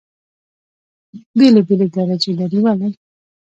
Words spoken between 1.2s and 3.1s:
بېلې بېلې درجې لري. ولې؟